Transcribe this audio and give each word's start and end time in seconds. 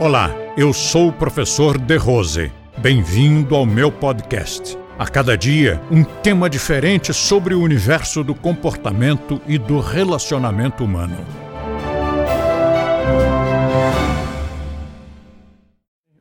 Olá, 0.00 0.34
eu 0.56 0.72
sou 0.72 1.08
o 1.08 1.12
professor 1.12 1.78
De 1.78 1.96
Rose. 1.96 2.50
Bem-vindo 2.78 3.54
ao 3.54 3.64
meu 3.64 3.92
podcast. 3.92 4.76
A 4.98 5.06
cada 5.06 5.38
dia, 5.38 5.80
um 5.88 6.02
tema 6.02 6.50
diferente 6.50 7.14
sobre 7.14 7.54
o 7.54 7.62
universo 7.62 8.24
do 8.24 8.34
comportamento 8.34 9.40
e 9.46 9.56
do 9.56 9.78
relacionamento 9.78 10.84
humano. 10.84 11.16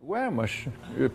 Ué, 0.08 0.30
mas 0.30 0.68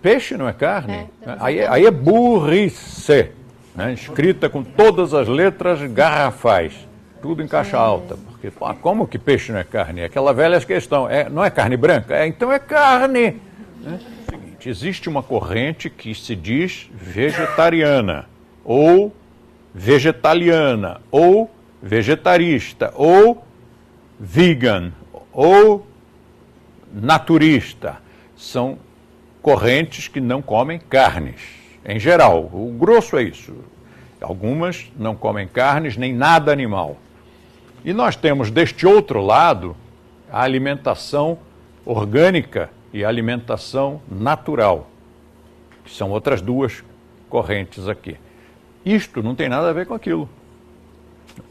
peixe 0.03 0.37
não 0.37 0.49
é 0.49 0.53
carne? 0.53 1.09
aí, 1.39 1.65
aí 1.65 1.87
é 1.87 1.91
burrice, 1.93 3.31
né? 3.75 3.93
escrita 3.93 4.51
com 4.51 4.65
todas 4.65 5.15
as 5.15 5.29
letras 5.29 5.81
garrafais, 5.93 6.75
tudo 7.23 7.41
em 7.41 7.47
caixa 7.47 7.79
alta. 7.79 8.28
Porque, 8.41 8.53
pô, 8.53 8.73
como 8.75 9.07
que 9.07 9.19
peixe 9.19 9.51
não 9.51 9.59
é 9.59 9.65
carne? 9.65 10.01
É 10.01 10.05
aquela 10.05 10.33
velha 10.33 10.61
questão, 10.61 11.11
é, 11.11 11.29
não 11.29 11.45
é 11.45 11.51
carne 11.51 11.77
branca? 11.77 12.15
É, 12.15 12.25
então 12.25 12.53
é 12.53 12.59
carne. 12.61 13.41
Né? 13.81 13.99
Seguinte, 14.31 14.69
existe 14.69 15.09
uma 15.09 15.25
corrente 15.25 15.91
que 15.91 16.15
se 16.15 16.37
diz 16.37 16.89
vegetariana, 16.95 18.27
ou 18.65 19.13
vegetaliana, 19.75 21.01
ou 21.11 21.51
vegetarista, 21.83 22.93
ou 22.95 23.45
vegan, 24.21 24.93
ou 25.33 25.85
naturista. 26.93 27.97
São 28.37 28.79
correntes 29.43 30.07
que 30.07 30.21
não 30.21 30.41
comem 30.41 30.79
carnes, 30.79 31.41
em 31.85 31.99
geral. 31.99 32.49
O 32.53 32.73
grosso 32.79 33.17
é 33.17 33.25
isso. 33.25 33.53
Algumas 34.21 34.93
não 34.97 35.17
comem 35.17 35.49
carnes 35.49 35.97
nem 35.97 36.15
nada 36.15 36.53
animal. 36.53 36.97
E 37.85 37.93
nós 37.93 38.17
temos 38.17 38.51
deste 38.51 38.87
outro 38.87 39.21
lado 39.21 39.77
a 40.31 40.43
alimentação 40.43 41.39
orgânica 41.85 42.71
e 42.93 43.05
a 43.05 43.09
alimentação 43.09 44.01
natural, 44.11 44.91
que 45.85 45.91
são 45.95 46.11
outras 46.11 46.41
duas 46.41 46.83
correntes 47.29 47.89
aqui. 47.89 48.17
Isto 48.85 49.23
não 49.23 49.35
tem 49.35 49.49
nada 49.49 49.71
a 49.71 49.73
ver 49.73 49.87
com 49.87 49.95
aquilo. 49.95 50.29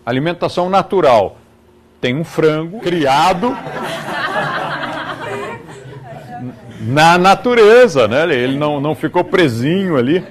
Alimentação 0.05 0.69
natural 0.69 1.37
tem 2.01 2.15
um 2.15 2.23
frango 2.23 2.79
criado 2.79 3.55
na 6.81 7.17
natureza, 7.17 8.07
né? 8.07 8.23
Ele 8.33 8.57
não, 8.57 8.79
não 8.79 8.93
ficou 8.93 9.23
presinho 9.23 9.97
ali, 9.97 10.23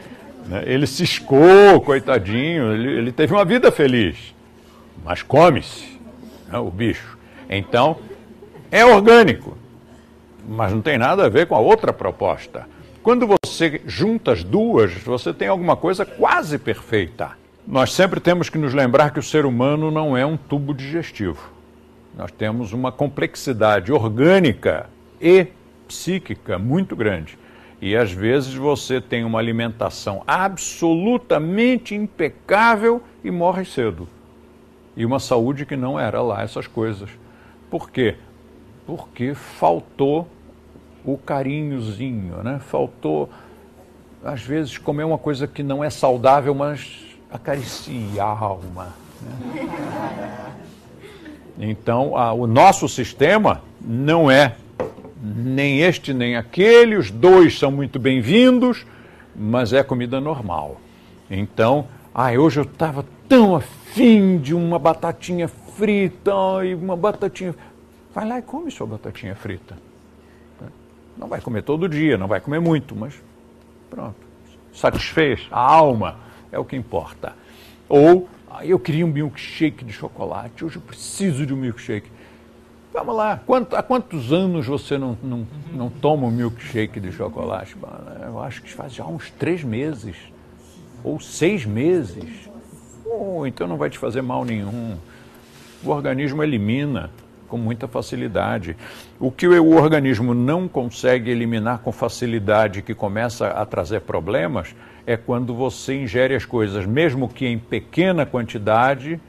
né? 0.46 0.62
ele 0.66 0.86
ciscou, 0.86 1.80
coitadinho, 1.80 2.72
ele, 2.72 2.88
ele 2.98 3.12
teve 3.12 3.32
uma 3.32 3.44
vida 3.44 3.72
feliz 3.72 4.35
mas 5.06 5.22
come-se 5.22 6.00
né, 6.48 6.58
o 6.58 6.68
bicho. 6.68 7.16
Então, 7.48 7.96
é 8.72 8.84
orgânico, 8.84 9.56
mas 10.48 10.72
não 10.72 10.82
tem 10.82 10.98
nada 10.98 11.26
a 11.26 11.28
ver 11.28 11.46
com 11.46 11.54
a 11.54 11.60
outra 11.60 11.92
proposta. 11.92 12.68
Quando 13.04 13.24
você 13.24 13.80
junta 13.86 14.32
as 14.32 14.42
duas, 14.42 14.92
você 14.94 15.32
tem 15.32 15.46
alguma 15.46 15.76
coisa 15.76 16.04
quase 16.04 16.58
perfeita. 16.58 17.30
Nós 17.64 17.92
sempre 17.92 18.18
temos 18.18 18.50
que 18.50 18.58
nos 18.58 18.74
lembrar 18.74 19.12
que 19.12 19.20
o 19.20 19.22
ser 19.22 19.46
humano 19.46 19.92
não 19.92 20.16
é 20.16 20.26
um 20.26 20.36
tubo 20.36 20.74
digestivo. 20.74 21.52
Nós 22.16 22.32
temos 22.32 22.72
uma 22.72 22.90
complexidade 22.90 23.92
orgânica 23.92 24.90
e 25.20 25.46
psíquica 25.86 26.58
muito 26.58 26.96
grande. 26.96 27.38
E 27.80 27.94
às 27.94 28.10
vezes 28.10 28.54
você 28.54 29.00
tem 29.00 29.22
uma 29.22 29.38
alimentação 29.38 30.24
absolutamente 30.26 31.94
impecável 31.94 33.00
e 33.22 33.30
morre 33.30 33.64
cedo 33.64 34.08
e 34.96 35.04
uma 35.04 35.18
saúde 35.20 35.66
que 35.66 35.76
não 35.76 36.00
era 36.00 36.22
lá 36.22 36.42
essas 36.42 36.66
coisas. 36.66 37.10
Por 37.70 37.90
quê? 37.90 38.16
Porque 38.86 39.34
faltou 39.34 40.26
o 41.04 41.18
carinhozinho, 41.18 42.42
né? 42.42 42.60
Faltou, 42.60 43.28
às 44.24 44.42
vezes, 44.42 44.78
comer 44.78 45.04
uma 45.04 45.18
coisa 45.18 45.46
que 45.46 45.62
não 45.62 45.84
é 45.84 45.90
saudável, 45.90 46.54
mas 46.54 47.04
acaricia 47.30 48.24
a 48.24 48.38
alma. 48.38 48.94
Né? 49.22 50.56
Então, 51.58 52.16
a, 52.16 52.32
o 52.32 52.46
nosso 52.46 52.88
sistema 52.88 53.62
não 53.80 54.30
é 54.30 54.56
nem 55.22 55.80
este 55.80 56.12
nem 56.12 56.36
aquele, 56.36 56.96
os 56.96 57.10
dois 57.10 57.58
são 57.58 57.70
muito 57.70 57.98
bem-vindos, 57.98 58.86
mas 59.34 59.72
é 59.72 59.82
comida 59.82 60.20
normal. 60.20 60.80
Então, 61.30 61.86
ah, 62.18 62.32
hoje 62.32 62.60
eu 62.60 62.64
estava 62.64 63.04
tão 63.28 63.54
afim 63.54 64.38
de 64.38 64.54
uma 64.54 64.78
batatinha 64.78 65.48
frita 65.48 66.32
e 66.64 66.74
uma 66.74 66.96
batatinha. 66.96 67.54
Vai 68.14 68.26
lá 68.26 68.38
e 68.38 68.42
come 68.42 68.70
sua 68.70 68.86
batatinha 68.86 69.34
frita. 69.34 69.76
Não 71.14 71.28
vai 71.28 71.42
comer 71.42 71.62
todo 71.62 71.86
dia, 71.86 72.16
não 72.16 72.26
vai 72.26 72.40
comer 72.40 72.58
muito, 72.58 72.96
mas 72.96 73.12
pronto. 73.90 74.16
Satisfez 74.72 75.46
a 75.50 75.60
alma, 75.60 76.16
é 76.50 76.58
o 76.58 76.64
que 76.64 76.74
importa. 76.74 77.34
Ou, 77.86 78.26
ah, 78.50 78.64
eu 78.64 78.78
queria 78.78 79.04
um 79.04 79.10
milkshake 79.10 79.84
de 79.84 79.92
chocolate, 79.92 80.64
hoje 80.64 80.76
eu 80.76 80.82
preciso 80.82 81.44
de 81.44 81.52
um 81.52 81.58
milkshake. 81.58 82.10
Vamos 82.94 83.14
lá, 83.14 83.42
Quanto, 83.44 83.76
há 83.76 83.82
quantos 83.82 84.32
anos 84.32 84.66
você 84.66 84.96
não, 84.96 85.18
não, 85.22 85.46
não 85.70 85.90
toma 85.90 86.28
um 86.28 86.30
milkshake 86.30 86.98
de 86.98 87.12
chocolate? 87.12 87.76
Eu 88.22 88.40
acho 88.40 88.62
que 88.62 88.72
faz 88.72 88.94
já 88.94 89.04
uns 89.04 89.30
três 89.32 89.62
meses, 89.62 90.16
ou 91.06 91.20
seis 91.20 91.64
meses. 91.64 92.50
Oh, 93.04 93.46
então 93.46 93.68
não 93.68 93.76
vai 93.76 93.88
te 93.88 93.96
fazer 93.96 94.20
mal 94.22 94.44
nenhum. 94.44 94.96
O 95.84 95.90
organismo 95.90 96.42
elimina 96.42 97.10
com 97.46 97.56
muita 97.56 97.86
facilidade. 97.86 98.76
O 99.20 99.30
que 99.30 99.46
o 99.46 99.76
organismo 99.76 100.34
não 100.34 100.66
consegue 100.66 101.30
eliminar 101.30 101.78
com 101.78 101.92
facilidade, 101.92 102.82
que 102.82 102.92
começa 102.92 103.46
a 103.46 103.64
trazer 103.64 104.00
problemas, 104.00 104.74
é 105.06 105.16
quando 105.16 105.54
você 105.54 105.94
ingere 105.94 106.34
as 106.34 106.44
coisas, 106.44 106.84
mesmo 106.84 107.28
que 107.28 107.46
em 107.46 107.56
pequena 107.56 108.26
quantidade, 108.26 109.20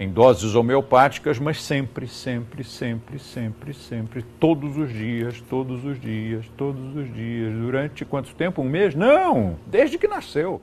em 0.00 0.08
doses 0.08 0.54
homeopáticas, 0.54 1.38
mas 1.38 1.62
sempre, 1.62 2.08
sempre, 2.08 2.64
sempre, 2.64 3.18
sempre, 3.18 3.74
sempre, 3.74 4.24
todos 4.40 4.78
os 4.78 4.90
dias, 4.90 5.42
todos 5.50 5.84
os 5.84 6.00
dias, 6.00 6.46
todos 6.56 6.96
os 6.96 7.12
dias. 7.12 7.52
Durante 7.52 8.06
quanto 8.06 8.34
tempo? 8.34 8.62
Um 8.62 8.68
mês? 8.68 8.94
Não! 8.94 9.58
Desde 9.66 9.98
que 9.98 10.08
nasceu. 10.08 10.62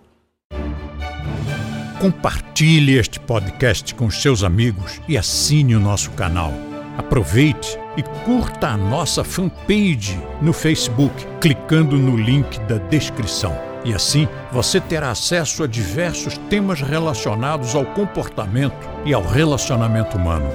Compartilhe 2.04 2.98
este 2.98 3.18
podcast 3.18 3.96
com 3.96 4.12
seus 4.12 4.44
amigos 4.44 5.00
e 5.08 5.18
assine 5.18 5.74
o 5.74 5.80
nosso 5.80 6.12
canal. 6.12 6.52
Aproveite 6.98 7.80
e 7.96 8.04
curta 8.26 8.68
a 8.68 8.76
nossa 8.76 9.24
fanpage 9.24 10.20
no 10.42 10.52
Facebook, 10.52 11.26
clicando 11.40 11.96
no 11.96 12.18
link 12.18 12.60
da 12.68 12.78
descrição. 12.78 13.58
E 13.86 13.94
assim 13.94 14.28
você 14.52 14.82
terá 14.82 15.12
acesso 15.12 15.64
a 15.64 15.68
diversos 15.68 16.38
temas 16.50 16.82
relacionados 16.82 17.74
ao 17.74 17.86
comportamento 17.86 18.76
e 19.06 19.14
ao 19.14 19.26
relacionamento 19.26 20.18
humano. 20.18 20.50